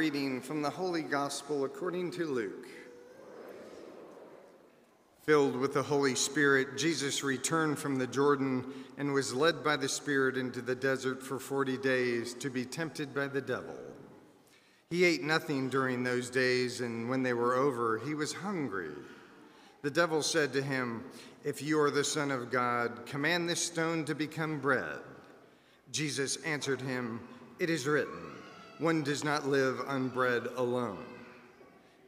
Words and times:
reading 0.00 0.40
from 0.40 0.62
the 0.62 0.70
Holy 0.70 1.02
Gospel 1.02 1.66
according 1.66 2.10
to 2.10 2.24
Luke. 2.24 2.66
Filled 5.24 5.54
with 5.54 5.74
the 5.74 5.82
Holy 5.82 6.14
Spirit, 6.14 6.78
Jesus 6.78 7.22
returned 7.22 7.78
from 7.78 7.96
the 7.96 8.06
Jordan 8.06 8.64
and 8.96 9.12
was 9.12 9.34
led 9.34 9.62
by 9.62 9.76
the 9.76 9.90
Spirit 9.90 10.38
into 10.38 10.62
the 10.62 10.74
desert 10.74 11.22
for 11.22 11.38
40 11.38 11.76
days 11.76 12.32
to 12.32 12.48
be 12.48 12.64
tempted 12.64 13.14
by 13.14 13.28
the 13.28 13.42
devil. 13.42 13.76
He 14.88 15.04
ate 15.04 15.22
nothing 15.22 15.68
during 15.68 16.02
those 16.02 16.30
days, 16.30 16.80
and 16.80 17.10
when 17.10 17.22
they 17.22 17.34
were 17.34 17.54
over, 17.54 17.98
he 17.98 18.14
was 18.14 18.32
hungry. 18.32 18.94
The 19.82 19.90
devil 19.90 20.22
said 20.22 20.54
to 20.54 20.62
him, 20.62 21.04
If 21.44 21.60
you 21.60 21.78
are 21.78 21.90
the 21.90 22.04
Son 22.04 22.30
of 22.30 22.50
God, 22.50 23.04
command 23.04 23.50
this 23.50 23.60
stone 23.60 24.06
to 24.06 24.14
become 24.14 24.60
bread. 24.60 25.00
Jesus 25.92 26.36
answered 26.46 26.80
him, 26.80 27.20
It 27.58 27.68
is 27.68 27.86
written, 27.86 28.29
One 28.80 29.04
does 29.04 29.22
not 29.22 29.46
live 29.46 29.80
on 29.86 30.08
bread 30.08 30.48
alone. 30.56 31.04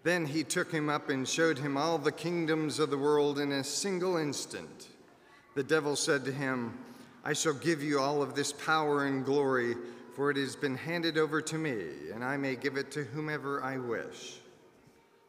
Then 0.03 0.27
he 0.27 0.43
took 0.43 0.73
him 0.73 0.89
up 0.89 1.09
and 1.09 1.29
showed 1.29 1.59
him 1.59 1.77
all 1.77 1.99
the 1.99 2.11
kingdoms 2.11 2.81
of 2.81 2.91
the 2.91 2.99
world 2.99 3.39
in 3.39 3.53
a 3.53 3.63
single 3.63 4.17
instant. 4.17 4.89
The 5.55 5.63
devil 5.63 5.95
said 5.95 6.25
to 6.25 6.33
him, 6.33 6.77
I 7.25 7.35
shall 7.35 7.55
give 7.55 7.85
you 7.85 8.01
all 8.01 8.21
of 8.21 8.35
this 8.35 8.53
power 8.53 9.07
and 9.07 9.25
glory 9.25 9.77
for 10.15 10.31
it 10.31 10.37
has 10.37 10.55
been 10.55 10.77
handed 10.77 11.17
over 11.17 11.41
to 11.41 11.57
me, 11.57 11.87
and 12.13 12.23
I 12.23 12.37
may 12.37 12.55
give 12.55 12.77
it 12.77 12.91
to 12.93 13.05
whomever 13.05 13.63
I 13.63 13.79
wish. 13.79 14.37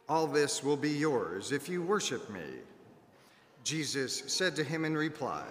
All 0.09 0.27
this 0.27 0.63
will 0.63 0.77
be 0.77 0.89
yours 0.89 1.51
if 1.51 1.69
you 1.69 1.81
worship 1.81 2.29
me. 2.29 2.41
Jesus 3.63 4.23
said 4.27 4.55
to 4.57 4.63
him 4.63 4.83
in 4.83 4.95
reply, 4.95 5.45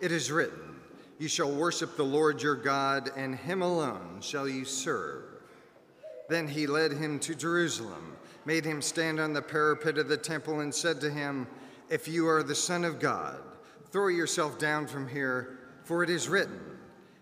It 0.00 0.12
is 0.12 0.32
written, 0.32 0.76
You 1.18 1.28
shall 1.28 1.52
worship 1.52 1.96
the 1.96 2.02
Lord 2.02 2.42
your 2.42 2.54
God, 2.54 3.10
and 3.16 3.34
him 3.34 3.60
alone 3.60 4.20
shall 4.22 4.48
you 4.48 4.64
serve. 4.64 5.24
Then 6.30 6.46
he 6.46 6.68
led 6.68 6.92
him 6.92 7.18
to 7.20 7.34
Jerusalem, 7.34 8.16
made 8.44 8.64
him 8.64 8.80
stand 8.80 9.18
on 9.18 9.32
the 9.32 9.42
parapet 9.42 9.98
of 9.98 10.06
the 10.06 10.16
temple, 10.16 10.60
and 10.60 10.72
said 10.72 11.00
to 11.00 11.10
him, 11.10 11.48
If 11.88 12.06
you 12.06 12.28
are 12.28 12.44
the 12.44 12.54
Son 12.54 12.84
of 12.84 13.00
God, 13.00 13.40
throw 13.90 14.06
yourself 14.06 14.56
down 14.56 14.86
from 14.86 15.08
here, 15.08 15.58
for 15.82 16.04
it 16.04 16.08
is 16.08 16.28
written, 16.28 16.60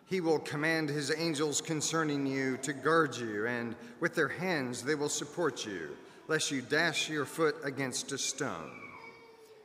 he 0.04 0.20
will 0.20 0.38
command 0.38 0.90
his 0.90 1.10
angels 1.16 1.62
concerning 1.62 2.26
you 2.26 2.58
to 2.58 2.74
guard 2.74 3.16
you, 3.16 3.46
and 3.46 3.76
with 3.98 4.14
their 4.14 4.28
hands 4.28 4.82
they 4.82 4.94
will 4.94 5.08
support 5.08 5.64
you, 5.64 5.96
lest 6.28 6.50
you 6.50 6.60
dash 6.60 7.08
your 7.08 7.24
foot 7.24 7.56
against 7.64 8.12
a 8.12 8.18
stone. 8.18 8.72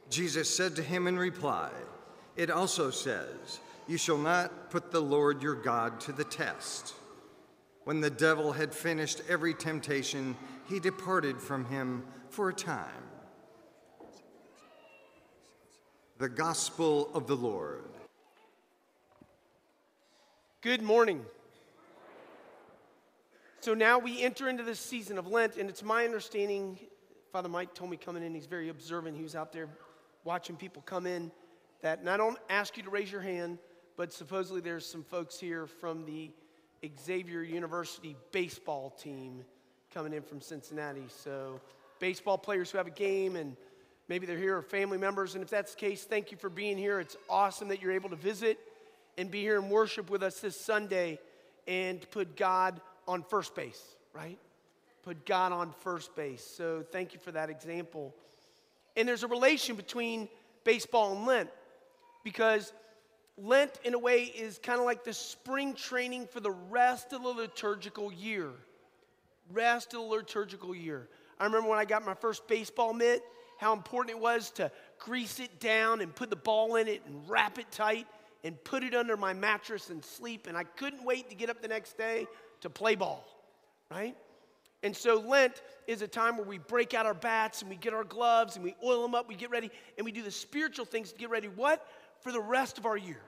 Jesus 0.09 0.49
said 0.49 0.73
to 0.77 0.81
him 0.81 1.05
in 1.05 1.19
reply, 1.19 1.69
It 2.37 2.49
also 2.49 2.91
says, 2.91 3.59
You 3.89 3.97
shall 3.97 4.17
not 4.17 4.69
put 4.69 4.89
the 4.89 5.01
Lord 5.01 5.43
your 5.43 5.55
God 5.55 5.99
to 6.01 6.13
the 6.13 6.23
test. 6.23 6.93
When 7.83 7.99
the 7.99 8.09
devil 8.09 8.53
had 8.53 8.73
finished 8.73 9.21
every 9.27 9.53
temptation, 9.53 10.37
he 10.69 10.79
departed 10.79 11.41
from 11.41 11.65
him 11.65 12.03
for 12.29 12.49
a 12.49 12.53
time. 12.53 12.89
The 16.17 16.29
Gospel 16.29 17.09
of 17.13 17.27
the 17.27 17.35
Lord. 17.35 17.83
Good 20.61 20.81
morning. 20.81 21.25
So 23.59 23.73
now 23.73 23.99
we 23.99 24.21
enter 24.21 24.47
into 24.47 24.63
this 24.63 24.79
season 24.79 25.17
of 25.17 25.27
Lent, 25.27 25.57
and 25.57 25.69
it's 25.69 25.83
my 25.83 26.05
understanding, 26.05 26.79
Father 27.33 27.49
Mike 27.49 27.73
told 27.73 27.91
me 27.91 27.97
coming 27.97 28.23
in, 28.23 28.33
he's 28.33 28.45
very 28.45 28.69
observant. 28.69 29.17
He 29.17 29.23
was 29.23 29.35
out 29.35 29.51
there 29.51 29.67
watching 30.23 30.55
people 30.55 30.81
come 30.85 31.05
in. 31.05 31.31
That, 31.81 31.99
and 31.99 32.09
I 32.09 32.15
don't 32.15 32.37
ask 32.49 32.77
you 32.77 32.83
to 32.83 32.89
raise 32.89 33.11
your 33.11 33.19
hand, 33.19 33.57
but 33.97 34.13
supposedly 34.13 34.61
there's 34.61 34.85
some 34.85 35.03
folks 35.03 35.37
here 35.37 35.67
from 35.67 36.05
the 36.05 36.31
Xavier 36.99 37.41
University 37.41 38.15
baseball 38.31 38.89
team 38.91 39.45
coming 39.93 40.13
in 40.13 40.21
from 40.21 40.41
Cincinnati. 40.41 41.05
So, 41.07 41.59
baseball 41.99 42.37
players 42.37 42.71
who 42.71 42.77
have 42.77 42.87
a 42.87 42.91
game 42.91 43.35
and 43.35 43.55
maybe 44.09 44.25
they're 44.25 44.37
here 44.37 44.57
or 44.57 44.61
family 44.61 44.97
members. 44.97 45.35
And 45.35 45.43
if 45.43 45.49
that's 45.49 45.73
the 45.73 45.79
case, 45.79 46.03
thank 46.03 46.31
you 46.31 46.37
for 46.37 46.49
being 46.49 46.77
here. 46.77 46.99
It's 46.99 47.15
awesome 47.29 47.67
that 47.69 47.81
you're 47.81 47.91
able 47.91 48.09
to 48.09 48.15
visit 48.15 48.59
and 49.17 49.29
be 49.29 49.41
here 49.41 49.59
and 49.59 49.69
worship 49.69 50.09
with 50.09 50.23
us 50.23 50.39
this 50.39 50.59
Sunday 50.59 51.19
and 51.67 52.09
put 52.11 52.35
God 52.35 52.81
on 53.07 53.23
first 53.23 53.55
base, 53.55 53.81
right? 54.13 54.37
Put 55.03 55.25
God 55.25 55.51
on 55.51 55.73
first 55.81 56.15
base. 56.15 56.43
So 56.43 56.83
thank 56.91 57.13
you 57.13 57.19
for 57.19 57.31
that 57.31 57.49
example. 57.49 58.13
And 58.95 59.07
there's 59.07 59.23
a 59.23 59.27
relation 59.27 59.75
between 59.75 60.29
baseball 60.63 61.15
and 61.15 61.25
Lent 61.25 61.49
because 62.23 62.73
Lent, 63.37 63.79
in 63.83 63.93
a 63.93 63.99
way, 63.99 64.23
is 64.23 64.59
kind 64.59 64.79
of 64.79 64.85
like 64.85 65.03
the 65.03 65.13
spring 65.13 65.73
training 65.73 66.27
for 66.27 66.39
the 66.39 66.51
rest 66.51 67.13
of 67.13 67.23
the 67.23 67.29
liturgical 67.29 68.13
year. 68.13 68.49
Rest 69.51 69.93
of 69.93 70.01
the 70.01 70.05
liturgical 70.05 70.75
year. 70.75 71.09
I 71.39 71.45
remember 71.45 71.69
when 71.69 71.79
I 71.79 71.85
got 71.85 72.05
my 72.05 72.13
first 72.13 72.47
baseball 72.47 72.93
mitt, 72.93 73.23
how 73.57 73.73
important 73.73 74.15
it 74.15 74.21
was 74.21 74.51
to 74.51 74.71
grease 74.99 75.39
it 75.39 75.59
down 75.59 76.01
and 76.01 76.13
put 76.13 76.29
the 76.29 76.35
ball 76.35 76.75
in 76.75 76.87
it 76.87 77.01
and 77.05 77.27
wrap 77.27 77.57
it 77.57 77.71
tight 77.71 78.07
and 78.43 78.61
put 78.63 78.83
it 78.83 78.93
under 78.93 79.17
my 79.17 79.33
mattress 79.33 79.89
and 79.89 80.03
sleep. 80.03 80.47
And 80.47 80.57
I 80.57 80.63
couldn't 80.63 81.03
wait 81.03 81.29
to 81.29 81.35
get 81.35 81.49
up 81.49 81.61
the 81.61 81.67
next 81.67 81.97
day 81.97 82.27
to 82.61 82.69
play 82.69 82.95
ball, 82.95 83.25
right? 83.89 84.15
And 84.83 84.95
so 84.95 85.19
Lent 85.19 85.61
is 85.87 86.01
a 86.01 86.07
time 86.07 86.35
where 86.35 86.45
we 86.45 86.57
break 86.57 86.93
out 86.93 87.05
our 87.05 87.13
bats 87.13 87.61
and 87.61 87.69
we 87.69 87.77
get 87.77 87.93
our 87.93 88.03
gloves 88.03 88.57
and 88.57 88.65
we 88.65 88.75
oil 88.83 89.01
them 89.01 89.15
up, 89.15 89.29
we 89.29 89.35
get 89.35 89.49
ready, 89.49 89.71
and 89.97 90.03
we 90.03 90.11
do 90.11 90.21
the 90.21 90.31
spiritual 90.31 90.85
things 90.85 91.13
to 91.13 91.17
get 91.17 91.29
ready. 91.29 91.47
What? 91.47 91.87
For 92.23 92.31
the 92.31 92.41
rest 92.41 92.77
of 92.77 92.85
our 92.85 92.97
year, 92.97 93.21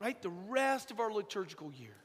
right? 0.00 0.20
The 0.20 0.30
rest 0.48 0.90
of 0.90 1.00
our 1.00 1.12
liturgical 1.12 1.72
year. 1.72 1.96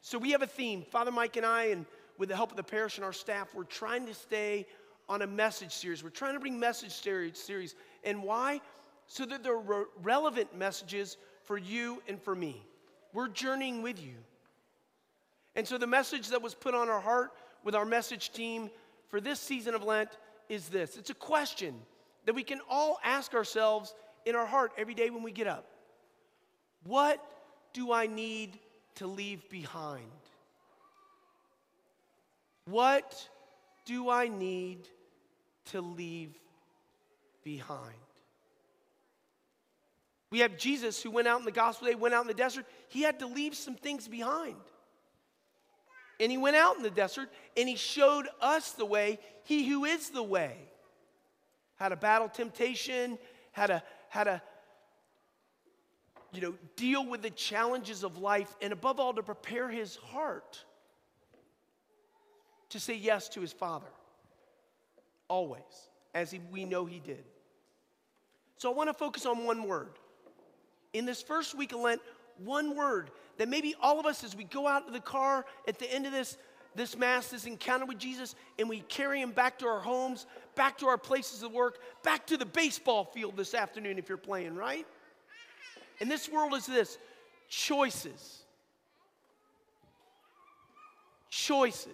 So 0.00 0.18
we 0.18 0.32
have 0.32 0.42
a 0.42 0.46
theme. 0.46 0.84
Father 0.90 1.12
Mike 1.12 1.36
and 1.36 1.46
I, 1.46 1.64
and 1.64 1.86
with 2.18 2.28
the 2.28 2.36
help 2.36 2.50
of 2.50 2.56
the 2.56 2.62
parish 2.62 2.96
and 2.96 3.04
our 3.04 3.12
staff, 3.12 3.54
we're 3.54 3.64
trying 3.64 4.06
to 4.06 4.14
stay 4.14 4.66
on 5.08 5.22
a 5.22 5.26
message 5.26 5.72
series. 5.72 6.02
We're 6.02 6.10
trying 6.10 6.34
to 6.34 6.40
bring 6.40 6.58
message 6.58 6.92
series. 6.92 7.74
And 8.04 8.22
why? 8.22 8.60
so 9.06 9.26
that 9.26 9.42
they're 9.42 9.56
re- 9.56 9.84
relevant 10.02 10.56
messages 10.56 11.16
for 11.44 11.58
you 11.58 12.02
and 12.08 12.20
for 12.20 12.34
me. 12.34 12.62
We're 13.12 13.28
journeying 13.28 13.82
with 13.82 14.02
you. 14.02 14.14
And 15.54 15.68
so 15.68 15.76
the 15.76 15.86
message 15.86 16.28
that 16.28 16.40
was 16.40 16.54
put 16.54 16.74
on 16.74 16.88
our 16.88 17.00
heart 17.00 17.32
with 17.62 17.74
our 17.74 17.84
message 17.84 18.32
team 18.32 18.70
for 19.08 19.20
this 19.20 19.38
season 19.38 19.74
of 19.74 19.82
Lent 19.82 20.08
is 20.48 20.68
this 20.68 20.96
it's 20.96 21.10
a 21.10 21.14
question 21.14 21.74
that 22.24 22.34
we 22.34 22.42
can 22.42 22.60
all 22.70 22.98
ask 23.04 23.34
ourselves 23.34 23.94
in 24.24 24.34
our 24.34 24.46
heart 24.46 24.72
every 24.76 24.94
day 24.94 25.10
when 25.10 25.22
we 25.22 25.32
get 25.32 25.46
up. 25.46 25.66
What 26.84 27.24
do 27.72 27.92
I 27.92 28.06
need 28.06 28.58
to 28.96 29.06
leave 29.06 29.48
behind? 29.48 30.02
What 32.66 33.28
do 33.84 34.10
I 34.10 34.28
need 34.28 34.88
to 35.66 35.80
leave 35.80 36.34
behind? 37.42 37.94
We 40.30 40.38
have 40.38 40.56
Jesus 40.56 41.02
who 41.02 41.10
went 41.10 41.28
out 41.28 41.40
in 41.40 41.44
the 41.44 41.52
gospel 41.52 41.88
day, 41.88 41.94
went 41.94 42.14
out 42.14 42.22
in 42.22 42.28
the 42.28 42.34
desert. 42.34 42.64
He 42.88 43.02
had 43.02 43.18
to 43.18 43.26
leave 43.26 43.54
some 43.54 43.74
things 43.74 44.08
behind. 44.08 44.56
And 46.18 46.30
he 46.30 46.38
went 46.38 46.56
out 46.56 46.76
in 46.76 46.82
the 46.82 46.90
desert 46.90 47.28
and 47.56 47.68
he 47.68 47.76
showed 47.76 48.28
us 48.40 48.72
the 48.72 48.86
way, 48.86 49.18
he 49.44 49.68
who 49.68 49.84
is 49.84 50.10
the 50.10 50.22
way. 50.22 50.56
How 51.76 51.88
to 51.88 51.96
battle 51.96 52.28
temptation, 52.28 53.18
how 53.50 53.66
to, 53.66 53.82
how 54.12 54.24
to 54.24 54.42
you 56.34 56.42
know, 56.42 56.54
deal 56.76 57.06
with 57.08 57.22
the 57.22 57.30
challenges 57.30 58.04
of 58.04 58.18
life, 58.18 58.54
and 58.60 58.70
above 58.70 59.00
all, 59.00 59.14
to 59.14 59.22
prepare 59.22 59.70
his 59.70 59.96
heart 59.96 60.62
to 62.68 62.78
say 62.78 62.94
yes 62.94 63.30
to 63.30 63.40
his 63.40 63.54
Father. 63.54 63.86
Always, 65.28 65.62
as 66.14 66.30
he, 66.30 66.40
we 66.50 66.66
know 66.66 66.84
he 66.84 67.00
did. 67.00 67.24
So 68.58 68.70
I 68.70 68.74
want 68.74 68.90
to 68.90 68.94
focus 68.94 69.24
on 69.24 69.46
one 69.46 69.66
word 69.66 69.98
in 70.92 71.06
this 71.06 71.22
first 71.22 71.56
week 71.56 71.72
of 71.72 71.80
Lent, 71.80 72.02
one 72.36 72.76
word 72.76 73.10
that 73.38 73.48
maybe 73.48 73.74
all 73.80 73.98
of 73.98 74.04
us, 74.04 74.24
as 74.24 74.36
we 74.36 74.44
go 74.44 74.68
out 74.68 74.86
to 74.86 74.92
the 74.92 75.00
car 75.00 75.46
at 75.66 75.78
the 75.78 75.90
end 75.90 76.04
of 76.04 76.12
this, 76.12 76.36
this 76.74 76.96
Mass, 76.96 77.28
this 77.28 77.46
encounter 77.46 77.84
with 77.84 77.98
Jesus, 77.98 78.34
and 78.58 78.68
we 78.68 78.80
carry 78.80 79.20
him 79.20 79.32
back 79.32 79.58
to 79.58 79.66
our 79.66 79.80
homes, 79.80 80.26
back 80.54 80.78
to 80.78 80.86
our 80.86 80.98
places 80.98 81.42
of 81.42 81.52
work, 81.52 81.78
back 82.02 82.26
to 82.28 82.36
the 82.36 82.46
baseball 82.46 83.04
field 83.04 83.36
this 83.36 83.54
afternoon 83.54 83.98
if 83.98 84.08
you're 84.08 84.18
playing, 84.18 84.54
right? 84.54 84.86
And 86.00 86.10
this 86.10 86.28
world 86.28 86.54
is 86.54 86.66
this 86.66 86.98
choices. 87.48 88.42
Choices. 91.30 91.92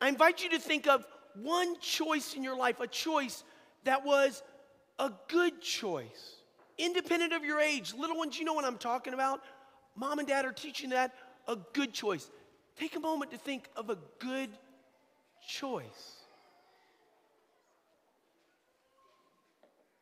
I 0.00 0.08
invite 0.08 0.42
you 0.42 0.50
to 0.50 0.58
think 0.58 0.86
of 0.86 1.06
one 1.34 1.78
choice 1.80 2.34
in 2.34 2.42
your 2.42 2.56
life, 2.56 2.80
a 2.80 2.86
choice 2.86 3.44
that 3.84 4.04
was 4.04 4.42
a 4.98 5.12
good 5.28 5.60
choice, 5.60 6.36
independent 6.76 7.32
of 7.32 7.44
your 7.44 7.60
age. 7.60 7.94
Little 7.94 8.16
ones, 8.16 8.38
you 8.38 8.44
know 8.44 8.52
what 8.52 8.64
I'm 8.64 8.78
talking 8.78 9.14
about. 9.14 9.40
Mom 9.96 10.18
and 10.18 10.28
dad 10.28 10.44
are 10.44 10.52
teaching 10.52 10.90
that 10.90 11.12
a 11.48 11.56
good 11.72 11.92
choice. 11.92 12.30
Take 12.76 12.94
a 12.94 13.00
moment 13.00 13.32
to 13.32 13.38
think 13.38 13.68
of 13.74 13.90
a 13.90 13.98
good 14.20 14.50
choice. 15.48 16.18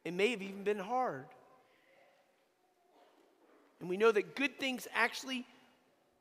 It 0.04 0.12
may 0.12 0.30
have 0.30 0.42
even 0.42 0.62
been 0.62 0.78
hard. 0.78 1.24
And 3.80 3.88
we 3.88 3.96
know 3.96 4.12
that 4.12 4.36
good 4.36 4.58
things 4.58 4.86
actually 4.94 5.46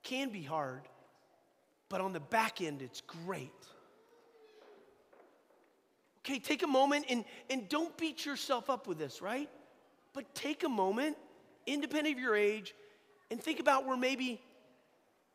can 0.04 0.30
be 0.30 0.44
hard. 0.44 0.81
but 1.88 2.01
on 2.01 2.13
the 2.13 2.19
back 2.19 2.62
end, 2.62 2.81
it's 2.81 3.01
great. 3.01 3.54
Okay, 6.19 6.39
take 6.39 6.63
a 6.63 6.68
moment 6.68 7.06
and, 7.10 7.24
and 7.50 7.69
don't 7.69 7.95
beat 7.95 8.25
yourself 8.25 8.69
up 8.71 8.88
with 8.88 8.98
this, 8.98 9.21
right? 9.21 9.50
But 10.13 10.33
take 10.33 10.63
a 10.63 10.69
moment, 10.69 11.16
independent 11.68 12.16
of 12.16 12.21
your 12.21 12.36
age, 12.36 12.74
and 13.30 13.39
think 13.39 13.60
about 13.60 13.86
where 13.86 13.95
maybe 13.95 14.42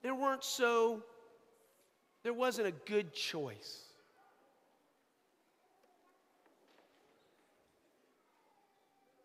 there 0.02 0.14
weren't 0.14 0.44
so, 0.44 1.02
there 2.22 2.32
wasn't 2.32 2.68
a 2.68 2.72
good 2.72 3.12
choice. 3.12 3.84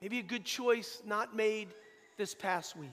Maybe 0.02 0.20
a 0.20 0.24
good 0.24 0.46
choice 0.46 1.02
not 1.06 1.36
made 1.36 1.70
this 2.18 2.36
past 2.36 2.76
week. 2.76 2.90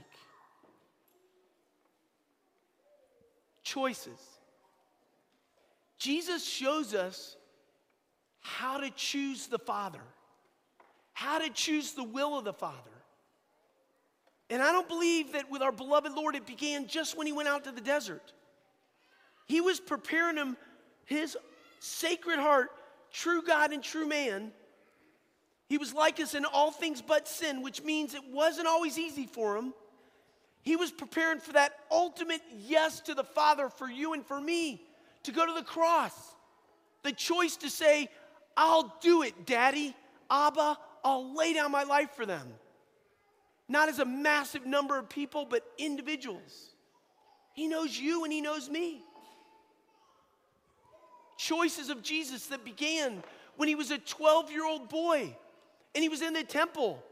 Choices. 3.63 4.21
Jesus 5.99 6.45
shows 6.45 6.95
us 6.95 7.37
how 8.41 8.79
to 8.79 8.91
choose 8.91 9.47
the 9.47 9.59
Father, 9.59 10.01
how 11.13 11.39
to 11.39 11.51
choose 11.51 11.93
the 11.93 12.03
will 12.03 12.39
of 12.39 12.45
the 12.45 12.53
Father. 12.53 12.92
And 14.53 14.63
I 14.63 14.71
don't 14.71 14.87
believe 14.87 15.33
that 15.33 15.51
with 15.51 15.63
our 15.63 15.73
beloved 15.73 16.13
Lord 16.13 16.37
it 16.37 16.47
began 16.47 16.87
just 16.87 17.17
when 17.17 17.27
he 17.27 17.33
went 17.33 17.49
out 17.49 17.65
to 17.65 17.73
the 17.73 17.81
desert. 17.81 18.35
He 19.47 19.63
was 19.63 19.81
preparing 19.81 20.37
him, 20.37 20.59
his 21.07 21.39
sacred 21.81 22.39
heart, 22.39 22.69
true 23.11 23.41
God 23.41 23.73
and 23.73 23.83
true 23.83 24.07
man. 24.07 24.53
He 25.71 25.79
was 25.79 25.95
like 25.95 26.21
us 26.21 26.35
in 26.35 26.45
all 26.45 26.71
things 26.71 27.01
but 27.01 27.27
sin, 27.27 27.63
which 27.63 27.83
means 27.83 28.13
it 28.13 28.21
wasn't 28.31 28.67
always 28.67 28.99
easy 28.99 29.25
for 29.25 29.57
him. 29.57 29.73
He 30.61 30.77
was 30.77 30.93
preparing 30.93 31.41
for 31.41 31.55
that 31.55 31.73
ultimate 31.91 32.43
yes 32.59 33.01
to 33.01 33.15
the 33.15 33.25
Father 33.25 33.71
for 33.71 33.89
you 33.89 34.13
and 34.13 34.23
for 34.23 34.39
me 34.39 34.83
to 35.23 35.33
go 35.33 35.47
to 35.47 35.55
the 35.55 35.65
cross. 35.65 36.13
The 37.05 37.13
choice 37.13 37.57
to 37.57 37.71
say, 37.71 38.11
I'll 38.55 38.95
do 39.01 39.23
it, 39.23 39.47
Daddy. 39.47 39.97
Abba, 40.31 40.77
I'll 41.03 41.35
lay 41.35 41.55
down 41.55 41.71
my 41.71 41.85
life 41.85 42.11
for 42.11 42.27
them. 42.27 42.49
Not 43.73 43.89
as 43.89 44.01
a 44.01 44.05
massive 44.05 44.67
number 44.67 44.99
of 44.99 45.09
people, 45.09 45.47
but 45.49 45.65
individuals. 45.79 46.75
He 47.55 47.69
knows 47.69 47.99
you 47.99 48.23
and 48.23 48.31
He 48.31 48.43
knows 48.43 48.69
me. 48.69 49.01
Choices 51.39 51.89
of 51.89 52.03
Jesus 52.03 52.49
that 52.49 52.67
began 52.67 53.25
when 53.57 53.71
he 53.71 53.75
was 53.75 53.91
a 53.91 53.97
12 53.97 54.51
year 54.51 54.67
old 54.67 54.91
boy 54.91 55.35
and 55.95 56.03
he 56.03 56.11
was 56.11 56.21
in 56.21 56.35
the 56.35 56.45
temple, 56.45 57.03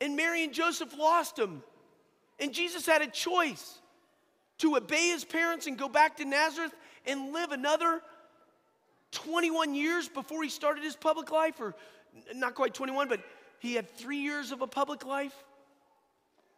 and 0.00 0.14
Mary 0.14 0.44
and 0.44 0.52
Joseph 0.52 0.96
lost 0.96 1.38
him. 1.38 1.62
And 2.38 2.54
Jesus 2.54 2.86
had 2.86 3.02
a 3.02 3.08
choice 3.08 3.78
to 4.58 4.76
obey 4.76 5.08
his 5.08 5.24
parents 5.24 5.66
and 5.66 5.76
go 5.76 5.88
back 5.88 6.18
to 6.18 6.24
Nazareth 6.24 6.74
and 7.04 7.32
live 7.32 7.50
another 7.50 8.00
21 9.10 9.74
years 9.74 10.08
before 10.08 10.44
he 10.44 10.50
started 10.50 10.84
his 10.84 10.94
public 10.94 11.32
life, 11.32 11.60
or 11.60 11.74
not 12.34 12.54
quite 12.54 12.74
21, 12.74 13.08
but 13.08 13.20
he 13.58 13.74
had 13.74 13.90
three 13.90 14.18
years 14.18 14.52
of 14.52 14.62
a 14.62 14.66
public 14.68 15.04
life. 15.04 15.34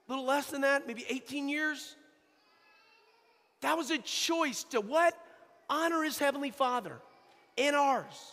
A 0.08 0.12
little 0.12 0.24
less 0.24 0.46
than 0.46 0.62
that, 0.62 0.86
maybe 0.86 1.04
18 1.08 1.48
years. 1.48 1.94
That 3.60 3.76
was 3.76 3.90
a 3.90 3.98
choice 3.98 4.64
to 4.70 4.80
what? 4.80 5.14
Honor 5.68 6.02
his 6.02 6.18
heavenly 6.18 6.50
Father 6.50 6.96
and 7.58 7.76
ours. 7.76 8.32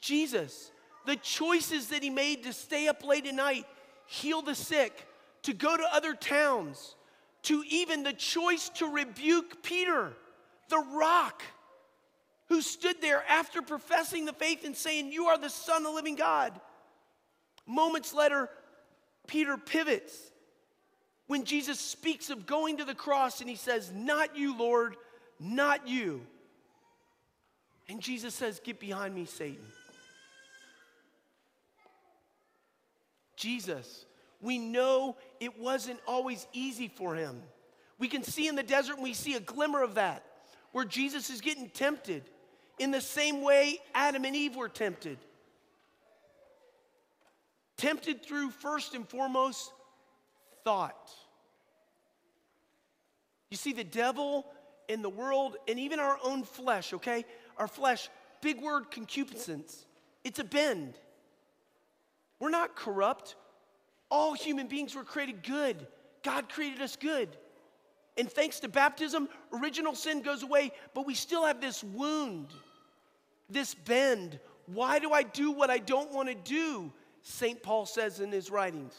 Jesus, 0.00 0.70
the 1.06 1.16
choices 1.16 1.88
that 1.88 2.02
he 2.02 2.10
made 2.10 2.42
to 2.44 2.52
stay 2.52 2.88
up 2.88 3.04
late 3.04 3.26
at 3.26 3.34
night, 3.34 3.64
heal 4.06 4.42
the 4.42 4.54
sick, 4.54 5.06
to 5.42 5.54
go 5.54 5.76
to 5.76 5.94
other 5.94 6.14
towns, 6.14 6.94
to 7.42 7.62
even 7.68 8.02
the 8.02 8.12
choice 8.12 8.68
to 8.70 8.86
rebuke 8.86 9.62
Peter, 9.62 10.12
the 10.68 10.84
rock 10.92 11.42
who 12.48 12.60
stood 12.60 13.00
there 13.00 13.24
after 13.28 13.62
professing 13.62 14.24
the 14.24 14.32
faith 14.32 14.64
and 14.64 14.76
saying, 14.76 15.12
You 15.12 15.26
are 15.26 15.38
the 15.38 15.48
Son 15.48 15.78
of 15.78 15.84
the 15.84 15.90
living 15.90 16.16
God. 16.16 16.60
Moments 17.66 18.12
later, 18.12 18.50
Peter 19.30 19.56
pivots 19.56 20.32
when 21.28 21.44
Jesus 21.44 21.78
speaks 21.78 22.30
of 22.30 22.46
going 22.46 22.78
to 22.78 22.84
the 22.84 22.96
cross 22.96 23.40
and 23.40 23.48
he 23.48 23.54
says, 23.54 23.92
Not 23.94 24.36
you, 24.36 24.58
Lord, 24.58 24.96
not 25.38 25.86
you. 25.86 26.22
And 27.88 28.00
Jesus 28.00 28.34
says, 28.34 28.60
Get 28.64 28.80
behind 28.80 29.14
me, 29.14 29.26
Satan. 29.26 29.64
Jesus, 33.36 34.04
we 34.40 34.58
know 34.58 35.16
it 35.38 35.56
wasn't 35.60 36.00
always 36.08 36.48
easy 36.52 36.88
for 36.88 37.14
him. 37.14 37.40
We 38.00 38.08
can 38.08 38.24
see 38.24 38.48
in 38.48 38.56
the 38.56 38.64
desert 38.64 38.94
and 38.94 39.04
we 39.04 39.14
see 39.14 39.36
a 39.36 39.40
glimmer 39.40 39.84
of 39.84 39.94
that, 39.94 40.24
where 40.72 40.84
Jesus 40.84 41.30
is 41.30 41.40
getting 41.40 41.68
tempted 41.68 42.24
in 42.80 42.90
the 42.90 43.00
same 43.00 43.42
way 43.42 43.78
Adam 43.94 44.24
and 44.24 44.34
Eve 44.34 44.56
were 44.56 44.68
tempted. 44.68 45.18
Tempted 47.80 48.22
through, 48.22 48.50
first 48.50 48.94
and 48.94 49.08
foremost, 49.08 49.72
thought. 50.64 51.10
You 53.50 53.56
see, 53.56 53.72
the 53.72 53.84
devil 53.84 54.46
in 54.88 55.00
the 55.00 55.08
world 55.08 55.56
and 55.66 55.78
even 55.78 55.98
our 55.98 56.18
own 56.22 56.42
flesh, 56.42 56.92
okay? 56.92 57.24
Our 57.56 57.66
flesh, 57.66 58.10
big 58.42 58.60
word 58.60 58.90
concupiscence, 58.90 59.86
it's 60.24 60.38
a 60.38 60.44
bend. 60.44 60.94
We're 62.38 62.50
not 62.50 62.76
corrupt. 62.76 63.36
All 64.10 64.34
human 64.34 64.66
beings 64.66 64.94
were 64.94 65.04
created 65.04 65.42
good. 65.42 65.86
God 66.22 66.48
created 66.48 66.82
us 66.82 66.96
good. 66.96 67.28
And 68.18 68.30
thanks 68.30 68.60
to 68.60 68.68
baptism, 68.68 69.28
original 69.52 69.94
sin 69.94 70.20
goes 70.20 70.42
away, 70.42 70.72
but 70.94 71.06
we 71.06 71.14
still 71.14 71.46
have 71.46 71.60
this 71.60 71.82
wound 71.82 72.48
this 73.50 73.74
bend. 73.74 74.38
Why 74.66 74.98
do 74.98 75.12
I 75.12 75.22
do 75.22 75.50
what 75.50 75.70
I 75.70 75.78
don't 75.78 76.12
want 76.12 76.28
to 76.28 76.34
do? 76.34 76.92
St. 77.22 77.62
Paul 77.62 77.86
says 77.86 78.20
in 78.20 78.32
his 78.32 78.50
writings. 78.50 78.94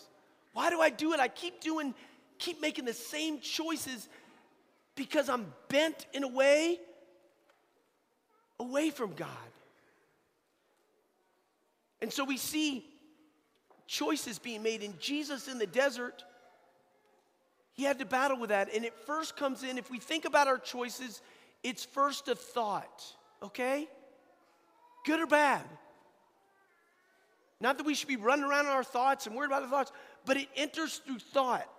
Why 0.53 0.69
do 0.69 0.81
I 0.81 0.89
do 0.89 1.13
it? 1.13 1.19
I 1.19 1.27
keep 1.27 1.61
doing, 1.61 1.93
keep 2.37 2.61
making 2.61 2.85
the 2.85 2.93
same 2.93 3.39
choices 3.39 4.07
because 4.95 5.29
I'm 5.29 5.53
bent 5.69 6.05
in 6.13 6.23
a 6.23 6.27
way 6.27 6.79
away 8.59 8.89
from 8.89 9.13
God. 9.13 9.27
And 12.01 12.11
so 12.11 12.23
we 12.23 12.37
see 12.37 12.85
choices 13.87 14.39
being 14.39 14.63
made 14.63 14.83
in 14.83 14.93
Jesus 14.99 15.47
in 15.47 15.57
the 15.57 15.67
desert. 15.67 16.23
He 17.73 17.83
had 17.83 17.99
to 17.99 18.05
battle 18.05 18.37
with 18.37 18.49
that. 18.49 18.69
And 18.73 18.85
it 18.85 18.93
first 19.05 19.35
comes 19.35 19.63
in, 19.63 19.77
if 19.77 19.89
we 19.89 19.99
think 19.99 20.25
about 20.25 20.47
our 20.47 20.57
choices, 20.57 21.21
it's 21.63 21.85
first 21.85 22.27
a 22.27 22.35
thought, 22.35 23.03
okay? 23.41 23.87
good 25.03 25.19
or 25.19 25.27
bad. 25.27 25.63
Not 27.61 27.77
that 27.77 27.85
we 27.85 27.93
should 27.93 28.07
be 28.07 28.15
running 28.15 28.43
around 28.43 28.65
in 28.65 28.71
our 28.71 28.83
thoughts 28.83 29.27
and 29.27 29.35
worried 29.35 29.47
about 29.47 29.61
our 29.61 29.69
thoughts, 29.69 29.91
but 30.25 30.35
it 30.35 30.47
enters 30.57 30.97
through 31.05 31.19
thought. 31.19 31.69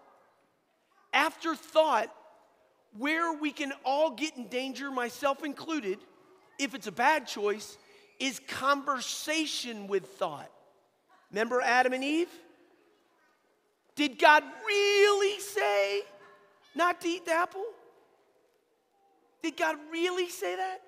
After 1.12 1.56
thought, 1.56 2.14
where 2.96 3.32
we 3.32 3.50
can 3.50 3.72
all 3.84 4.10
get 4.12 4.36
in 4.36 4.46
danger, 4.46 4.90
myself 4.90 5.44
included, 5.44 5.98
if 6.58 6.74
it's 6.74 6.86
a 6.86 6.92
bad 6.92 7.26
choice, 7.26 7.76
is 8.20 8.40
conversation 8.46 9.88
with 9.88 10.06
thought. 10.06 10.50
Remember 11.32 11.60
Adam 11.60 11.92
and 11.92 12.04
Eve? 12.04 12.30
Did 13.96 14.18
God 14.18 14.44
really 14.64 15.40
say 15.40 16.02
not 16.76 17.00
to 17.00 17.08
eat 17.08 17.26
the 17.26 17.32
apple? 17.32 17.64
Did 19.42 19.56
God 19.56 19.76
really 19.90 20.28
say 20.28 20.54
that? 20.54 20.80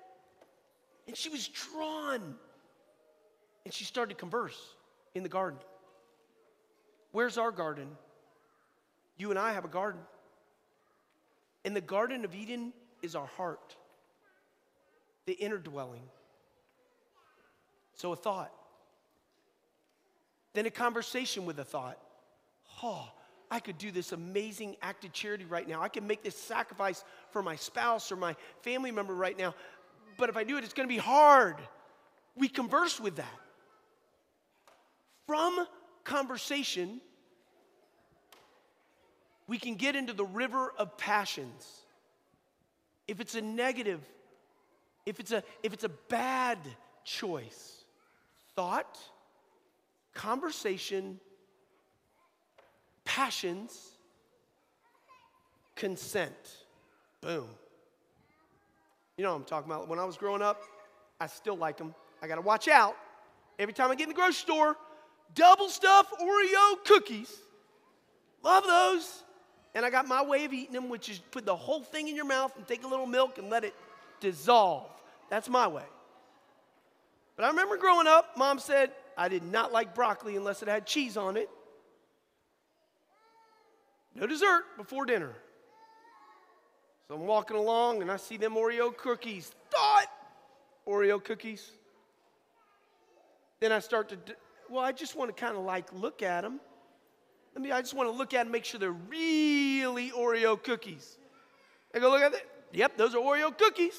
And 1.07 1.17
she 1.17 1.27
was 1.27 1.49
drawn. 1.49 2.35
And 3.65 3.73
she 3.73 3.83
started 3.83 4.13
to 4.13 4.19
converse 4.19 4.74
in 5.15 5.23
the 5.23 5.29
garden. 5.29 5.59
Where's 7.11 7.39
our 7.39 7.51
garden? 7.51 7.87
You 9.17 9.31
and 9.31 9.39
I 9.39 9.53
have 9.53 9.65
a 9.65 9.69
garden. 9.69 10.01
And 11.63 11.75
the 11.75 11.81
Garden 11.81 12.25
of 12.25 12.35
Eden 12.35 12.73
is 13.01 13.15
our 13.15 13.25
heart, 13.25 13.75
the 15.25 15.33
inner 15.33 15.57
dwelling. 15.57 16.03
So 17.95 18.11
a 18.11 18.15
thought. 18.15 18.51
Then 20.53 20.67
a 20.67 20.69
conversation 20.69 21.45
with 21.45 21.57
a 21.59 21.63
thought. 21.63 21.97
Oh, 22.83 23.09
I 23.49 23.59
could 23.59 23.79
do 23.79 23.89
this 23.89 24.11
amazing 24.11 24.75
act 24.83 25.05
of 25.05 25.13
charity 25.13 25.45
right 25.45 25.67
now. 25.67 25.81
I 25.81 25.89
can 25.89 26.05
make 26.05 26.21
this 26.21 26.37
sacrifice 26.37 27.03
for 27.31 27.41
my 27.41 27.55
spouse 27.55 28.11
or 28.11 28.15
my 28.15 28.35
family 28.61 28.91
member 28.91 29.15
right 29.15 29.37
now 29.37 29.55
but 30.17 30.29
if 30.29 30.37
I 30.37 30.43
do 30.43 30.57
it, 30.57 30.63
it's 30.63 30.73
going 30.73 30.87
to 30.87 30.93
be 30.93 30.99
hard. 30.99 31.57
We 32.35 32.47
converse 32.47 32.99
with 32.99 33.17
that. 33.17 33.39
From 35.27 35.65
conversation, 36.03 37.01
we 39.47 39.57
can 39.57 39.75
get 39.75 39.95
into 39.95 40.13
the 40.13 40.25
river 40.25 40.73
of 40.77 40.97
passions. 40.97 41.81
If 43.07 43.19
it's 43.19 43.35
a 43.35 43.41
negative, 43.41 44.01
if 45.05 45.19
it's 45.19 45.31
a, 45.31 45.43
if 45.63 45.73
it's 45.73 45.83
a 45.83 45.89
bad 45.89 46.57
choice, 47.03 47.83
thought, 48.55 48.97
conversation, 50.13 51.19
passions, 53.03 53.91
consent. 55.75 56.33
Boom. 57.21 57.47
You 59.17 59.23
know 59.23 59.31
what 59.31 59.37
I'm 59.37 59.45
talking 59.45 59.71
about. 59.71 59.87
When 59.87 59.99
I 59.99 60.03
was 60.03 60.17
growing 60.17 60.41
up, 60.41 60.61
I 61.19 61.27
still 61.27 61.55
like 61.55 61.77
them. 61.77 61.93
I 62.21 62.27
got 62.27 62.35
to 62.35 62.41
watch 62.41 62.67
out. 62.67 62.95
Every 63.57 63.73
time 63.73 63.91
I 63.91 63.95
get 63.95 64.03
in 64.03 64.09
the 64.09 64.15
grocery 64.15 64.33
store, 64.33 64.75
double 65.35 65.69
stuff 65.69 66.11
Oreo 66.19 66.83
cookies. 66.85 67.33
Love 68.43 68.63
those. 68.63 69.23
And 69.73 69.85
I 69.85 69.89
got 69.89 70.07
my 70.07 70.23
way 70.23 70.45
of 70.45 70.53
eating 70.53 70.73
them, 70.73 70.89
which 70.89 71.09
is 71.09 71.19
put 71.31 71.45
the 71.45 71.55
whole 71.55 71.83
thing 71.83 72.07
in 72.07 72.15
your 72.15 72.25
mouth 72.25 72.55
and 72.55 72.65
take 72.67 72.83
a 72.83 72.87
little 72.87 73.05
milk 73.05 73.37
and 73.37 73.49
let 73.49 73.63
it 73.63 73.75
dissolve. 74.21 74.89
That's 75.29 75.49
my 75.49 75.67
way. 75.67 75.83
But 77.35 77.45
I 77.45 77.49
remember 77.49 77.77
growing 77.77 78.07
up, 78.07 78.37
mom 78.37 78.59
said 78.59 78.91
I 79.17 79.27
did 79.27 79.43
not 79.43 79.73
like 79.73 79.93
broccoli 79.93 80.37
unless 80.37 80.61
it 80.61 80.69
had 80.69 80.85
cheese 80.85 81.17
on 81.17 81.35
it. 81.35 81.49
No 84.15 84.25
dessert 84.25 84.63
before 84.77 85.05
dinner. 85.05 85.33
So 87.07 87.15
I'm 87.15 87.27
walking 87.27 87.57
along 87.57 88.01
and 88.01 88.09
I 88.09 88.17
see 88.17 88.37
them 88.37 88.55
Oreo 88.55 88.95
cookies. 88.95 89.51
Thought 89.69 90.07
Oreo 90.87 91.21
cookies. 91.21 91.71
Then 93.59 93.71
I 93.71 93.79
start 93.79 94.09
to, 94.09 94.17
well, 94.69 94.83
I 94.83 94.91
just 94.91 95.15
want 95.15 95.35
to 95.35 95.39
kind 95.39 95.55
of 95.57 95.63
like 95.63 95.91
look 95.93 96.21
at 96.21 96.41
them. 96.41 96.59
I 97.55 97.59
mean, 97.59 97.71
I 97.71 97.81
just 97.81 97.93
want 97.93 98.09
to 98.09 98.15
look 98.15 98.33
at 98.33 98.43
them, 98.43 98.51
make 98.51 98.65
sure 98.65 98.79
they're 98.79 98.91
really 98.91 100.11
Oreo 100.11 100.61
cookies. 100.61 101.17
I 101.93 101.99
go 101.99 102.09
look 102.09 102.21
at 102.21 102.33
it. 102.33 102.45
Yep, 102.73 102.97
those 102.97 103.15
are 103.15 103.19
Oreo 103.19 103.57
cookies. 103.57 103.97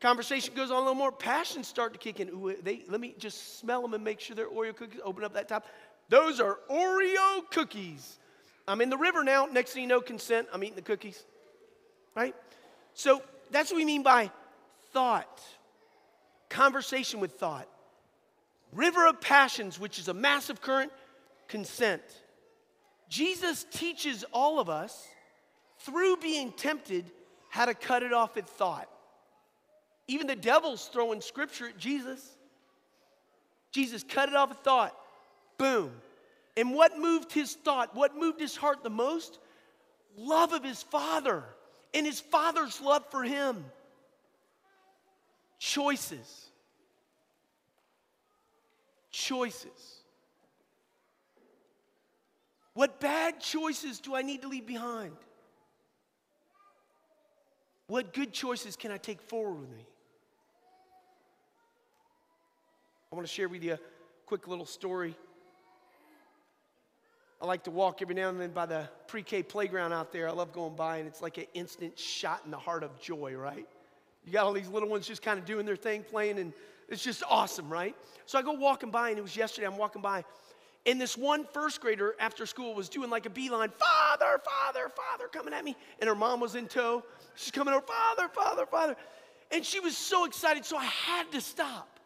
Conversation 0.00 0.54
goes 0.54 0.70
on 0.70 0.76
a 0.76 0.80
little 0.80 0.94
more. 0.94 1.12
Passions 1.12 1.68
start 1.68 1.92
to 1.92 1.98
kick 1.98 2.20
in. 2.20 2.30
Ooh, 2.30 2.56
they, 2.62 2.84
let 2.88 3.00
me 3.00 3.14
just 3.18 3.58
smell 3.58 3.82
them 3.82 3.92
and 3.92 4.02
make 4.02 4.18
sure 4.18 4.34
they're 4.34 4.48
Oreo 4.48 4.74
cookies. 4.74 5.00
Open 5.04 5.24
up 5.24 5.34
that 5.34 5.48
top. 5.48 5.66
Those 6.08 6.40
are 6.40 6.58
Oreo 6.70 7.48
cookies. 7.50 8.18
I'm 8.66 8.80
in 8.80 8.88
the 8.88 8.96
river 8.96 9.22
now. 9.22 9.46
Next 9.46 9.72
thing 9.72 9.82
you 9.82 9.88
know, 9.88 10.00
consent. 10.00 10.48
I'm 10.52 10.64
eating 10.64 10.76
the 10.76 10.82
cookies. 10.82 11.22
Right? 12.16 12.34
So 12.94 13.22
that's 13.50 13.70
what 13.70 13.76
we 13.76 13.84
mean 13.84 14.02
by 14.02 14.30
thought. 14.92 15.40
Conversation 16.48 17.20
with 17.20 17.32
thought. 17.32 17.68
River 18.72 19.06
of 19.06 19.20
passions, 19.20 19.78
which 19.78 19.98
is 19.98 20.08
a 20.08 20.14
massive 20.14 20.60
current, 20.60 20.92
consent. 21.48 22.02
Jesus 23.08 23.66
teaches 23.70 24.24
all 24.32 24.60
of 24.60 24.68
us 24.70 25.06
through 25.80 26.16
being 26.18 26.52
tempted 26.52 27.10
how 27.48 27.64
to 27.64 27.74
cut 27.74 28.02
it 28.02 28.12
off 28.12 28.36
at 28.36 28.48
thought. 28.48 28.88
Even 30.06 30.26
the 30.26 30.36
devil's 30.36 30.86
throwing 30.86 31.20
scripture 31.20 31.68
at 31.68 31.78
Jesus. 31.78 32.36
Jesus 33.72 34.04
cut 34.04 34.28
it 34.28 34.34
off 34.34 34.50
at 34.50 34.62
thought. 34.62 34.96
Boom. 35.58 35.92
And 36.56 36.74
what 36.74 36.98
moved 36.98 37.32
his 37.32 37.54
thought, 37.54 37.94
what 37.94 38.16
moved 38.16 38.40
his 38.40 38.56
heart 38.56 38.82
the 38.82 38.90
most? 38.90 39.38
Love 40.16 40.52
of 40.52 40.64
his 40.64 40.82
father 40.82 41.44
and 41.94 42.06
his 42.06 42.20
father's 42.20 42.80
love 42.80 43.04
for 43.10 43.22
him. 43.22 43.64
Choices. 45.58 46.49
Choices. 49.10 50.00
What 52.74 53.00
bad 53.00 53.40
choices 53.40 54.00
do 54.00 54.14
I 54.14 54.22
need 54.22 54.42
to 54.42 54.48
leave 54.48 54.66
behind? 54.66 55.16
What 57.88 58.14
good 58.14 58.32
choices 58.32 58.76
can 58.76 58.92
I 58.92 58.98
take 58.98 59.20
forward 59.20 59.60
with 59.60 59.70
me? 59.70 59.84
I 63.12 63.16
want 63.16 63.26
to 63.26 63.32
share 63.32 63.48
with 63.48 63.64
you 63.64 63.72
a 63.72 63.78
quick 64.26 64.46
little 64.46 64.64
story. 64.64 65.16
I 67.42 67.46
like 67.46 67.64
to 67.64 67.72
walk 67.72 68.02
every 68.02 68.14
now 68.14 68.28
and 68.28 68.40
then 68.40 68.52
by 68.52 68.66
the 68.66 68.88
pre 69.08 69.24
K 69.24 69.42
playground 69.42 69.92
out 69.92 70.12
there. 70.12 70.28
I 70.28 70.32
love 70.32 70.52
going 70.52 70.76
by, 70.76 70.98
and 70.98 71.08
it's 71.08 71.20
like 71.20 71.38
an 71.38 71.46
instant 71.54 71.98
shot 71.98 72.42
in 72.44 72.52
the 72.52 72.58
heart 72.58 72.84
of 72.84 73.00
joy, 73.00 73.34
right? 73.34 73.66
You 74.24 74.32
got 74.32 74.44
all 74.44 74.52
these 74.52 74.68
little 74.68 74.88
ones 74.88 75.08
just 75.08 75.22
kind 75.22 75.38
of 75.38 75.44
doing 75.44 75.66
their 75.66 75.74
thing, 75.74 76.04
playing, 76.04 76.38
and 76.38 76.52
it's 76.90 77.02
just 77.02 77.22
awesome, 77.28 77.68
right? 77.68 77.94
So 78.26 78.38
I 78.38 78.42
go 78.42 78.52
walking 78.52 78.90
by, 78.90 79.10
and 79.10 79.18
it 79.18 79.22
was 79.22 79.36
yesterday, 79.36 79.66
I'm 79.66 79.78
walking 79.78 80.02
by, 80.02 80.24
and 80.86 81.00
this 81.00 81.16
one 81.16 81.46
first 81.52 81.80
grader 81.80 82.14
after 82.18 82.46
school 82.46 82.74
was 82.74 82.88
doing 82.88 83.10
like 83.10 83.26
a 83.26 83.30
beeline, 83.30 83.70
Father, 83.70 84.40
Father, 84.42 84.88
Father, 84.88 85.28
coming 85.30 85.52
at 85.52 85.64
me. 85.64 85.76
And 86.00 86.08
her 86.08 86.14
mom 86.14 86.40
was 86.40 86.54
in 86.54 86.68
tow. 86.68 87.04
She's 87.34 87.50
coming 87.50 87.74
over, 87.74 87.84
Father, 87.86 88.28
Father, 88.28 88.66
Father. 88.66 88.96
And 89.50 89.64
she 89.64 89.80
was 89.80 89.96
so 89.96 90.24
excited, 90.24 90.64
so 90.64 90.76
I 90.76 90.84
had 90.84 91.30
to 91.32 91.40
stop. 91.40 92.00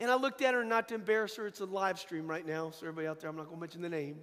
And 0.00 0.10
I 0.10 0.14
looked 0.14 0.42
at 0.42 0.54
her, 0.54 0.64
not 0.64 0.88
to 0.88 0.94
embarrass 0.94 1.36
her, 1.36 1.46
it's 1.46 1.60
a 1.60 1.66
live 1.66 1.98
stream 1.98 2.26
right 2.26 2.46
now, 2.46 2.70
so 2.70 2.86
everybody 2.86 3.08
out 3.08 3.20
there, 3.20 3.28
I'm 3.28 3.36
not 3.36 3.46
gonna 3.46 3.60
mention 3.60 3.82
the 3.82 3.88
name. 3.88 4.16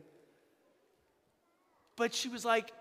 But 1.98 2.13
she 2.13 2.29
was 2.29 2.43
like 2.43 2.72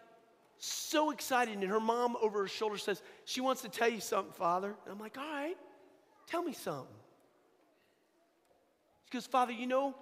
so 0.58 1.10
excited, 1.10 1.58
and 1.58 1.64
her 1.64 1.80
mom 1.80 2.16
over 2.22 2.40
her 2.40 2.48
shoulder 2.48 2.78
says, 2.78 3.02
She 3.24 3.40
wants 3.40 3.62
to 3.62 3.68
tell 3.68 3.88
you 3.88 4.00
something, 4.00 4.32
Father. 4.32 4.74
And 4.84 4.92
I'm 4.92 5.00
like, 5.00 5.18
All 5.18 5.24
right, 5.24 5.56
tell 6.26 6.42
me 6.42 6.52
something. 6.52 6.86
She 9.06 9.12
goes, 9.12 9.26
Father, 9.26 9.52
you 9.52 9.66
know, 9.66 9.94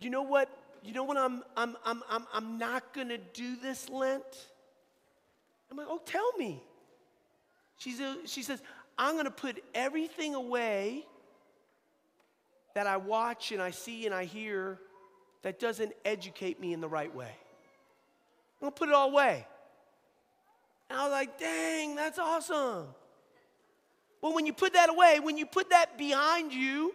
you 0.00 0.10
know 0.10 0.22
what? 0.22 0.48
You 0.82 0.92
know 0.92 1.04
what 1.04 1.16
I'm 1.16 1.42
I'm 1.56 1.76
I'm 1.84 2.02
I'm 2.10 2.26
I'm 2.32 2.58
not 2.58 2.92
gonna 2.92 3.18
do 3.18 3.56
this 3.56 3.88
Lent? 3.88 4.22
I'm 5.70 5.76
like, 5.76 5.86
oh, 5.88 6.00
tell 6.04 6.32
me. 6.36 6.62
She 7.78 7.92
says, 7.92 8.16
she 8.26 8.42
says, 8.42 8.62
I'm 8.98 9.16
gonna 9.16 9.30
put 9.30 9.62
everything 9.74 10.34
away 10.34 11.06
that 12.74 12.86
I 12.86 12.96
watch 12.96 13.52
and 13.52 13.62
I 13.62 13.70
see 13.70 14.06
and 14.06 14.14
I 14.14 14.24
hear 14.24 14.78
that 15.42 15.58
doesn't 15.58 15.92
educate 16.04 16.60
me 16.60 16.72
in 16.72 16.80
the 16.80 16.88
right 16.88 17.14
way. 17.14 17.34
I'm 18.60 18.66
gonna 18.66 18.72
put 18.72 18.88
it 18.88 18.94
all 18.94 19.10
away. 19.10 19.46
And 20.90 20.98
I 20.98 21.04
was 21.04 21.12
like, 21.12 21.38
dang, 21.38 21.96
that's 21.96 22.18
awesome. 22.18 22.86
Well, 24.22 24.32
when 24.32 24.46
you 24.46 24.52
put 24.52 24.74
that 24.74 24.88
away, 24.88 25.18
when 25.20 25.36
you 25.36 25.44
put 25.44 25.70
that 25.70 25.98
behind 25.98 26.54
you, 26.54 26.94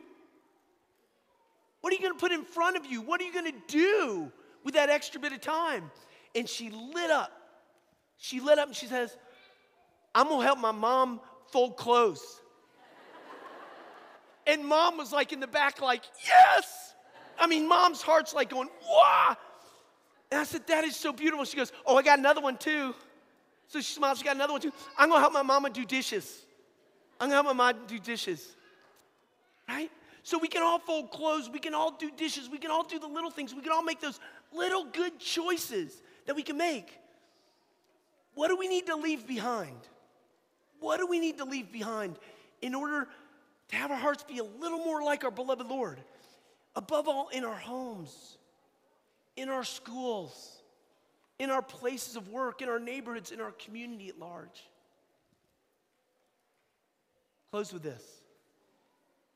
what 1.81 1.91
are 1.91 1.96
you 1.98 2.01
going 2.01 2.13
to 2.13 2.19
put 2.19 2.31
in 2.31 2.43
front 2.43 2.77
of 2.77 2.86
you? 2.86 3.01
What 3.01 3.22
are 3.22 3.25
you 3.25 3.34
going 3.34 3.51
to 3.51 3.57
do 3.67 4.31
with 4.63 4.74
that 4.75 4.89
extra 4.89 5.19
bit 5.19 5.34
of 5.34 5.41
time? 5.41 5.91
And 6.34 6.48
she 6.48 6.69
lit 6.69 7.12
up. 7.12 7.31
She 8.17 8.39
lit 8.39 8.57
up 8.57 8.67
and 8.67 8.75
she 8.75 8.88
says, 8.88 9.15
I'm 10.15 10.27
going 10.27 10.39
to 10.39 10.46
help 10.46 10.60
my 10.60 10.72
mom 10.72 11.19
fold 11.51 11.75
clothes. 11.75 12.41
and 14.48 14.65
mom 14.65 14.98
was 14.98 15.12
like 15.12 15.34
in 15.34 15.41
the 15.41 15.48
back, 15.48 15.81
like, 15.81 16.03
yes. 16.25 16.93
I 17.38 17.46
mean, 17.46 17.67
mom's 17.67 18.01
heart's 18.01 18.34
like 18.34 18.50
going, 18.50 18.69
wow. 18.89 19.36
And 20.31 20.39
I 20.39 20.43
said, 20.46 20.65
that 20.67 20.86
is 20.86 20.96
so 20.96 21.12
beautiful. 21.12 21.46
She 21.46 21.57
goes, 21.57 21.72
oh, 21.86 21.98
I 21.98 22.03
got 22.03 22.19
another 22.19 22.41
one 22.41 22.57
too. 22.57 22.96
So 23.67 23.79
she 23.79 23.93
smiles, 23.93 24.19
she 24.19 24.24
got 24.24 24.36
another 24.36 24.53
one 24.53 24.62
too. 24.62 24.72
I'm 24.98 25.10
going 25.10 25.19
to 25.19 25.22
help 25.22 25.34
my 25.34 25.43
mama 25.43 25.69
do 25.69 25.86
dishes. 25.86 26.46
I'm 27.19 27.29
to 27.29 27.33
help 27.33 27.45
my 27.47 27.53
mom 27.53 27.75
do 27.88 28.00
dishes. 28.00 28.55
Right? 29.67 29.91
So 30.24 30.38
we 30.38 30.47
can 30.47 30.62
all 30.62 30.79
fold 30.79 31.12
clothes, 31.12 31.50
we 31.50 31.59
can 31.59 31.74
all 31.74 31.91
do 31.91 32.12
dishes, 32.12 32.50
we 32.50 32.57
can 32.57 32.69
all 32.69 32.83
do 32.83 33.00
the 33.00 33.07
little 33.07 33.31
things, 33.31 33.55
we 33.55 33.62
can 33.62 33.71
all 33.71 33.83
make 33.83 34.01
those 34.01 34.19
little 34.53 34.86
good 34.86 35.19
choices 35.19 36.01
that 36.25 36.36
we 36.36 36.43
can 36.43 36.57
make. 36.57 37.00
What 38.33 38.50
do 38.50 38.57
we 38.57 38.67
need 38.67 38.88
to 38.88 38.95
leave 38.95 39.25
behind? 39.25 39.77
What 40.79 40.97
do 40.97 41.07
we 41.07 41.19
need 41.19 41.38
to 41.38 41.45
leave 41.45 41.71
behind 41.71 42.17
in 42.62 42.75
order 42.75 43.07
to 43.69 43.75
have 43.75 43.89
our 43.89 43.97
hearts 43.97 44.24
be 44.24 44.39
a 44.39 44.43
little 44.43 44.79
more 44.79 45.01
like 45.01 45.24
our 45.24 45.31
beloved 45.31 45.65
Lord? 45.65 46.00
Above 46.75 47.07
all, 47.07 47.29
in 47.29 47.43
our 47.43 47.55
homes, 47.55 48.38
in 49.36 49.50
our 49.50 49.63
schools, 49.63 50.62
in 51.39 51.50
our 51.50 51.62
places 51.62 52.15
of 52.15 52.29
work, 52.29 52.62
in 52.62 52.69
our 52.69 52.79
neighborhoods, 52.79 53.31
in 53.31 53.41
our 53.41 53.51
community 53.51 54.09
at 54.09 54.19
large. 54.19 54.67
Close 57.51 57.71
with 57.71 57.83
this. 57.83 58.03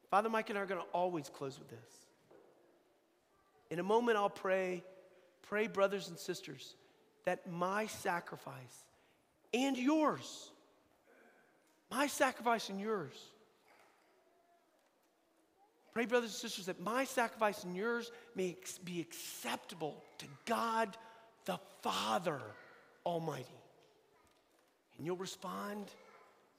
Father 0.10 0.30
Mike 0.30 0.50
and 0.50 0.60
I 0.60 0.64
are 0.64 0.66
going 0.66 0.82
to 0.82 0.88
always 0.88 1.30
close 1.30 1.58
with 1.58 1.70
this. 1.70 1.80
In 3.70 3.80
a 3.80 3.84
moment, 3.84 4.18
I'll 4.18 4.30
pray, 4.30 4.84
pray, 5.44 5.68
brothers 5.68 6.10
and 6.10 6.20
sisters, 6.20 6.76
that 7.24 7.50
my 7.50 7.88
sacrifice 7.88 8.84
and 9.54 9.78
yours, 9.78 10.52
my 11.90 12.08
sacrifice 12.08 12.68
and 12.68 12.82
yours, 12.82 13.14
pray, 15.94 16.06
brothers 16.06 16.32
and 16.32 16.40
sisters, 16.40 16.66
that 16.66 16.82
my 16.82 17.06
sacrifice 17.06 17.64
and 17.64 17.76
yours 17.76 18.12
may 18.36 18.58
be 18.84 19.00
acceptable 19.00 20.04
to 20.18 20.26
God 20.46 20.98
the 21.46 21.60
Father 21.82 22.42
Almighty. 23.06 23.46
And 24.98 25.06
you'll 25.06 25.16
respond, 25.16 25.86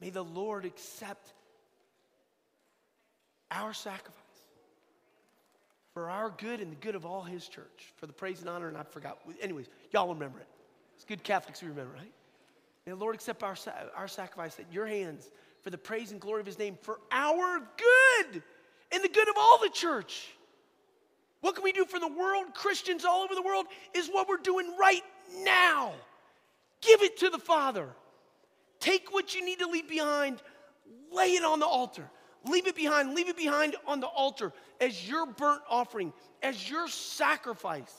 may 0.01 0.09
the 0.09 0.25
Lord 0.25 0.65
accept 0.65 1.35
our 3.53 3.73
sacrifice 3.73 4.19
for 5.93 6.09
our 6.09 6.31
good 6.31 6.61
and 6.61 6.73
the 6.73 6.77
good 6.77 6.95
of 6.95 7.05
all 7.05 7.23
his 7.23 7.47
church, 7.47 7.93
for 7.97 8.07
the 8.07 8.13
praise 8.13 8.41
and 8.41 8.49
honor, 8.49 8.69
and 8.69 8.77
I 8.77 8.83
forgot. 8.83 9.19
Anyways, 9.41 9.67
y'all 9.93 10.13
remember 10.13 10.41
it. 10.41 10.47
It's 10.97 11.05
good 11.05 11.23
Catholics 11.23 11.61
who 11.61 11.69
remember, 11.69 11.93
right? 11.95 12.13
The 12.87 12.97
Lord 12.97 13.15
accept 13.15 13.43
our, 13.43 13.55
our 13.95 14.09
sacrifice 14.09 14.59
at 14.59 14.73
your 14.73 14.87
hands 14.87 15.31
for 15.61 15.71
the 15.71 15.79
praise 15.79 16.11
and 16.11 16.21
glory 16.21 16.41
of 16.41 16.47
his 16.47 16.59
name, 16.59 16.77
for 16.81 16.99
our 17.13 17.59
good 17.59 18.43
and 18.91 19.05
the 19.05 19.09
good 19.09 19.29
of 19.29 19.35
all 19.39 19.59
the 19.59 19.71
church. 19.71 20.29
What 21.41 21.55
can 21.55 21.65
we 21.65 21.73
do 21.73 21.85
for 21.85 22.01
the 22.01 22.09
world? 22.09 22.55
Christians 22.55 23.05
all 23.05 23.23
over 23.23 23.35
the 23.35 23.43
world 23.43 23.67
is 23.95 24.09
what 24.09 24.29
we're 24.29 24.37
doing 24.39 24.75
right 24.79 25.03
now. 25.45 25.93
Give 26.81 27.03
it 27.03 27.19
to 27.19 27.31
the 27.31 27.39
Father. 27.39 27.89
Take 28.81 29.13
what 29.13 29.35
you 29.35 29.45
need 29.45 29.61
to 29.61 29.67
leave 29.67 29.89
behind, 29.89 30.43
lay 31.13 31.35
it 31.35 31.45
on 31.45 31.61
the 31.61 31.67
altar. 31.67 32.09
Leave 32.45 32.67
it 32.67 32.75
behind, 32.75 33.15
leave 33.15 33.29
it 33.29 33.37
behind 33.37 33.77
on 33.87 34.01
the 34.01 34.07
altar 34.07 34.53
as 34.81 35.09
your 35.09 35.27
burnt 35.27 35.63
offering, 35.69 36.13
as 36.43 36.69
your 36.69 36.89
sacrifice, 36.89 37.95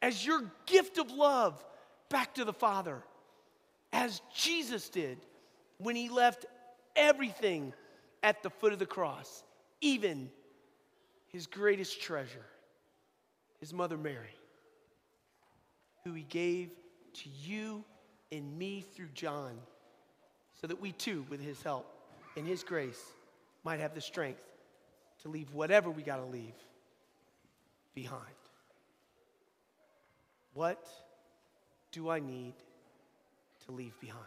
as 0.00 0.24
your 0.24 0.42
gift 0.66 0.98
of 0.98 1.10
love 1.10 1.64
back 2.08 2.34
to 2.34 2.44
the 2.44 2.52
Father, 2.52 3.02
as 3.92 4.20
Jesus 4.34 4.88
did 4.88 5.18
when 5.78 5.96
he 5.96 6.08
left 6.08 6.46
everything 6.94 7.72
at 8.22 8.42
the 8.42 8.50
foot 8.50 8.72
of 8.72 8.78
the 8.78 8.86
cross, 8.86 9.42
even 9.80 10.30
his 11.28 11.46
greatest 11.46 12.00
treasure, 12.00 12.44
his 13.58 13.72
mother 13.72 13.96
Mary, 13.96 14.36
who 16.04 16.12
he 16.12 16.22
gave 16.22 16.70
to 17.14 17.28
you 17.42 17.84
and 18.30 18.58
me 18.58 18.84
through 18.94 19.08
John, 19.14 19.58
so 20.60 20.66
that 20.66 20.80
we 20.80 20.92
too, 20.92 21.24
with 21.28 21.40
his 21.40 21.62
help 21.62 21.90
and 22.36 22.46
his 22.46 22.62
grace, 22.62 23.02
might 23.64 23.80
have 23.80 23.94
the 23.94 24.00
strength 24.00 24.42
to 25.22 25.28
leave 25.28 25.52
whatever 25.52 25.90
we 25.90 26.02
got 26.02 26.16
to 26.16 26.24
leave 26.24 26.54
behind. 27.94 28.22
What 30.54 30.88
do 31.92 32.08
I 32.08 32.20
need 32.20 32.54
to 33.66 33.72
leave 33.72 33.98
behind? 34.00 34.24